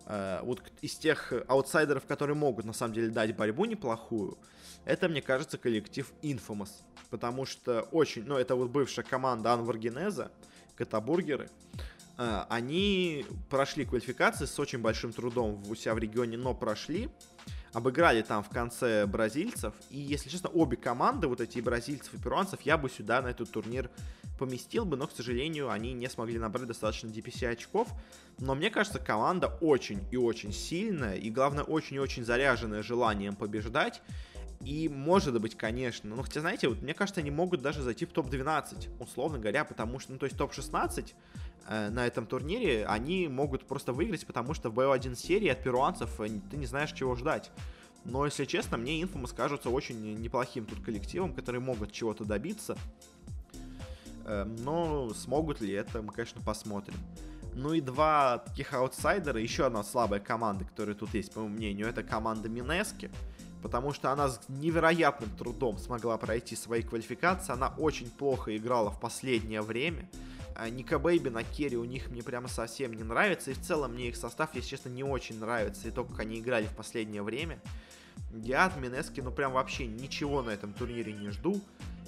[0.06, 4.38] Э, вот из тех аутсайдеров, которые могут на самом деле дать борьбу неплохую,
[4.84, 6.70] это, мне кажется, коллектив Infamous.
[7.10, 10.30] Потому что очень, ну, это вот бывшая команда Анваргенеза,
[10.76, 11.50] Катабургеры.
[12.18, 17.10] Э, они прошли квалификации с очень большим трудом у себя в регионе, но прошли.
[17.72, 19.74] Обыграли там в конце бразильцев.
[19.90, 23.50] И, если честно, обе команды, вот эти бразильцев и перуанцев, я бы сюда на этот
[23.50, 23.90] турнир
[24.38, 27.88] поместил бы, но, к сожалению, они не смогли набрать достаточно DPC очков.
[28.38, 33.34] Но мне кажется, команда очень и очень сильная, и, главное, очень и очень заряженная желанием
[33.34, 34.02] побеждать.
[34.64, 38.12] И может быть, конечно, ну хотя, знаете, вот мне кажется, они могут даже зайти в
[38.12, 41.12] топ-12, условно говоря, потому что, ну то есть топ-16 э,
[41.68, 46.28] на этом турнире они могут просто выиграть, потому что в BO1 серии от перуанцев э,
[46.50, 47.50] ты не знаешь, чего ждать.
[48.04, 52.76] Но, если честно, мне Infamous кажутся очень неплохим тут коллективом, которые могут чего-то добиться.
[54.26, 56.96] Эм, но смогут ли это, мы, конечно, посмотрим.
[57.54, 61.88] Ну и два таких аутсайдера, еще одна слабая команда, которая тут есть, по моему мнению,
[61.88, 63.10] это команда Mineski.
[63.62, 67.52] Потому что она с невероятным трудом смогла пройти свои квалификации.
[67.52, 70.08] Она очень плохо играла в последнее время.
[70.58, 73.50] А Nikobaby на carry у них мне прямо совсем не нравится.
[73.50, 75.88] И в целом мне их состав, если честно, не очень нравится.
[75.88, 77.60] И то, как они играли в последнее время.
[78.32, 81.60] Я от Минески, ну прям вообще ничего на этом турнире не жду.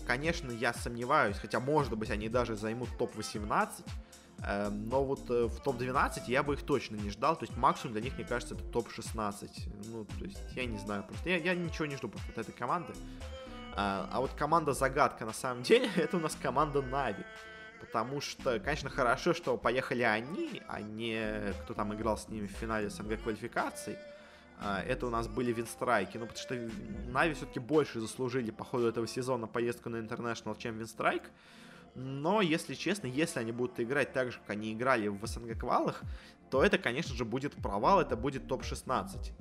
[0.06, 3.68] Конечно, я сомневаюсь, хотя, может быть, они даже займут топ-18.
[4.46, 7.36] Эм, но вот э, в топ-12 я бы их точно не ждал.
[7.36, 9.50] То есть максимум для них, мне кажется, это топ-16.
[9.90, 11.04] Ну, то есть я не знаю.
[11.04, 12.94] Просто я, я ничего не жду просто от этой команды.
[13.74, 17.24] А, а вот команда загадка на самом деле, это у нас команда Нави.
[17.80, 22.52] Потому что, конечно, хорошо, что поехали они, а не кто там играл с ними в
[22.52, 23.96] финале СНГ квалификаций.
[24.60, 26.18] А, это у нас были винстрайки.
[26.18, 26.70] Ну, потому что
[27.12, 31.22] Нави все-таки больше заслужили по ходу этого сезона поездку на International, чем винстрайк.
[31.94, 36.02] Но, если честно, если они будут играть так же, как они играли в СНГ квалах,
[36.50, 39.32] то это, конечно же, будет провал, это будет топ-16.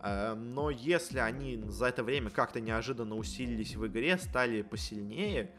[0.00, 5.50] А, но если они за это время как-то неожиданно усилились в игре, стали посильнее,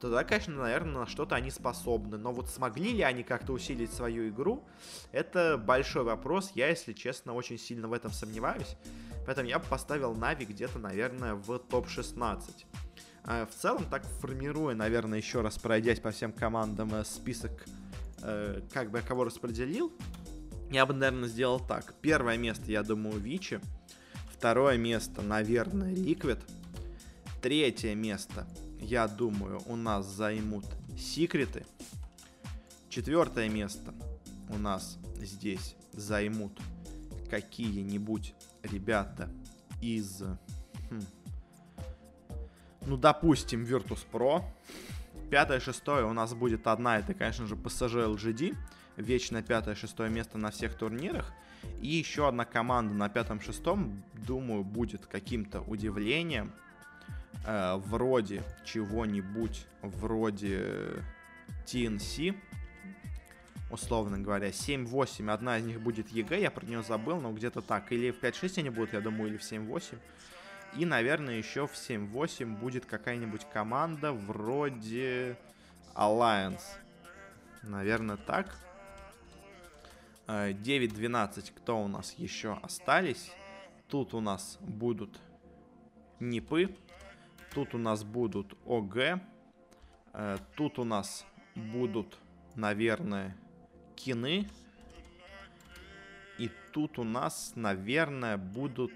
[0.00, 2.18] тогда, конечно, наверное, на что-то они способны.
[2.18, 4.64] Но вот смогли ли они как-то усилить свою игру,
[5.12, 6.52] это большой вопрос.
[6.54, 8.76] Я, если честно, очень сильно в этом сомневаюсь.
[9.26, 12.40] Поэтому я бы поставил Нави где-то, наверное, в топ-16.
[13.24, 17.66] А, в целом, так формируя, наверное, еще раз пройдясь по всем командам э, список,
[18.22, 19.92] э, как бы я кого распределил,
[20.70, 21.92] я бы, наверное, сделал так.
[22.00, 23.60] Первое место, я думаю, Вичи.
[24.32, 26.38] Второе место, наверное, Ликвид.
[27.42, 28.46] Третье место,
[28.80, 30.64] я думаю, у нас займут
[30.96, 31.64] секреты.
[32.88, 33.94] Четвертое место
[34.48, 36.52] у нас здесь займут
[37.30, 39.28] какие-нибудь ребята
[39.80, 40.22] из...
[40.90, 41.02] Хм,
[42.86, 44.42] ну, допустим, Virtus Pro.
[45.30, 48.56] Пятое, шестое у нас будет одна, это, конечно же, PSG LGD.
[48.96, 51.32] Вечное пятое-шестое место на всех турнирах.
[51.82, 56.52] И еще одна команда на пятом-шестом, думаю, будет каким-то удивлением
[57.48, 61.02] э, вроде чего-нибудь вроде
[61.64, 62.36] TNC,
[63.70, 67.90] условно говоря, 7-8, одна из них будет EG, я про нее забыл, но где-то так,
[67.90, 69.98] или в 5-6 они будут, я думаю, или в 7-8.
[70.76, 75.38] И, наверное, еще в 7-8 будет какая-нибудь команда вроде
[75.94, 76.62] Alliance.
[77.62, 78.54] Наверное, так.
[80.26, 83.32] 9-12, э, кто у нас еще остались?
[83.88, 85.18] Тут у нас будут
[86.20, 86.76] НИПы,
[87.54, 89.20] Тут у нас будут ОГ.
[90.12, 91.24] Э, тут у нас
[91.54, 92.18] будут,
[92.54, 93.36] наверное,
[93.96, 94.48] кины.
[96.38, 98.92] И тут у нас, наверное, будут...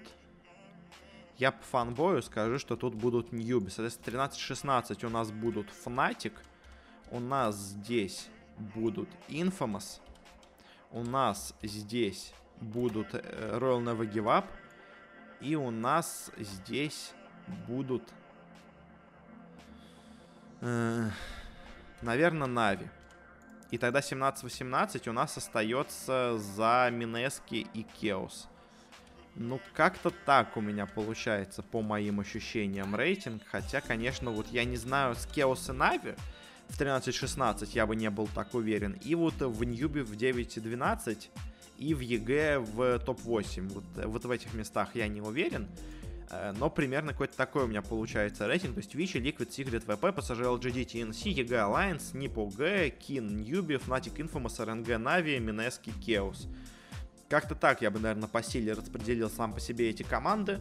[1.37, 3.69] Я по фанбою скажу, что тут будут Ньюби.
[3.69, 6.33] Соответственно, 13-16 у нас будут Fnatic.
[7.11, 9.99] У нас здесь будут Infamous.
[10.91, 14.45] У нас здесь будут э, Royal Never Give Up.
[15.41, 17.13] И у нас здесь
[17.67, 18.03] будут...
[20.65, 21.09] Э,
[22.01, 22.87] наверное, Нави.
[23.69, 28.47] И тогда 17-18 у нас остается за Минески и Кеос.
[29.35, 33.41] Ну, как-то так у меня получается, по моим ощущениям, рейтинг.
[33.51, 36.15] Хотя, конечно, вот я не знаю, с Кеос и Нави
[36.69, 38.93] в 13-16 я бы не был так уверен.
[39.03, 41.29] И вот в Newbie в 9-12
[41.77, 43.67] и в EG в топ-8.
[43.67, 45.67] Вот, вот в этих местах я не уверен.
[46.29, 48.75] Э, но примерно какой-то такой у меня получается рейтинг.
[48.75, 52.49] То есть Vici, Liquid, Secret, VP, PSG, LGD, TNC, EG, Alliance, NiP,
[52.99, 56.47] Keen, Newbie, Fnatic Infamous, RNG, Navi, Mineski, Chaos.
[57.29, 60.59] Как-то так я бы, наверное, по силе распределил сам по себе эти команды.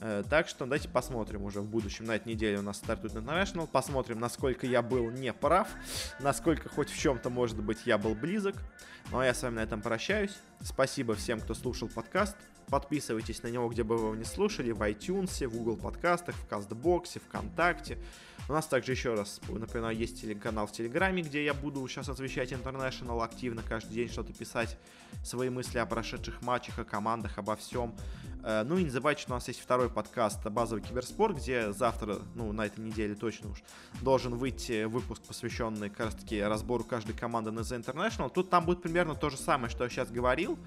[0.00, 2.04] Э, так что давайте посмотрим уже в будущем.
[2.04, 3.66] На этой неделе у нас стартует International.
[3.66, 5.68] Посмотрим, насколько я был не прав.
[6.20, 8.56] Насколько хоть в чем-то, может быть, я был близок.
[9.10, 10.36] Ну а я с вами на этом прощаюсь.
[10.62, 12.36] Спасибо всем, кто слушал подкаст.
[12.68, 16.46] Подписывайтесь на него, где бы вы его не слушали, в iTunes, в Google подкастах, в
[16.46, 17.96] Кастбоксе, ВКонтакте.
[18.46, 22.52] У нас также еще раз, например, есть канал в Телеграме, где я буду сейчас освещать
[22.52, 24.76] International активно, каждый день что-то писать,
[25.24, 27.94] свои мысли о прошедших матчах, о командах, обо всем.
[28.42, 32.18] Э, ну и не забывайте, что у нас есть второй подкаст «Базовый киберспорт», где завтра,
[32.34, 33.62] ну на этой неделе точно уж,
[34.02, 38.30] должен выйти выпуск, посвященный как раз таки разбору каждой команды на The International.
[38.30, 40.58] Тут там будет примерно то же самое, что я сейчас говорил,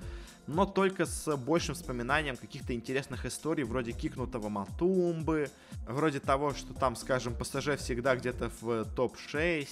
[0.47, 5.49] но только с большим вспоминанием каких-то интересных историй, вроде кикнутого Матумбы,
[5.88, 9.67] вроде того, что там, скажем, ПСЖ всегда где-то в топ-6,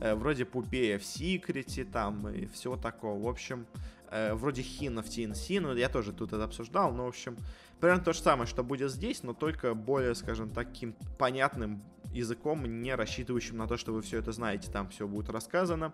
[0.00, 3.22] э, вроде Пупея в Секрете, там, и всего такого.
[3.22, 3.66] В общем,
[4.14, 7.36] э, вроде Хина в TNC, ну, я тоже тут это обсуждал, но, в общем,
[7.80, 12.94] примерно то же самое, что будет здесь, но только более, скажем, таким понятным языком, не
[12.94, 15.92] рассчитывающим на то, что вы все это знаете, там все будет рассказано.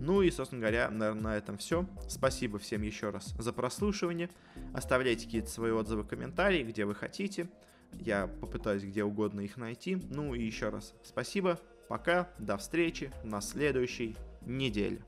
[0.00, 1.84] Ну и, собственно говоря, наверное, на этом все.
[2.08, 4.30] Спасибо всем еще раз за прослушивание.
[4.72, 7.48] Оставляйте какие-то свои отзывы, комментарии, где вы хотите.
[7.92, 9.96] Я попытаюсь где угодно их найти.
[9.96, 11.58] Ну и еще раз спасибо.
[11.88, 12.28] Пока.
[12.38, 15.02] До встречи на следующей неделе.